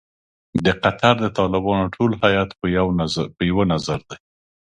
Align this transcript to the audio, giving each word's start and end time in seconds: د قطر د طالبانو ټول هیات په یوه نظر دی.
د 0.65 0.67
قطر 0.83 1.15
د 1.23 1.27
طالبانو 1.37 1.85
ټول 1.95 2.11
هیات 2.23 2.49
په 3.37 3.41
یوه 3.49 3.63
نظر 3.73 3.99
دی. 4.09 4.17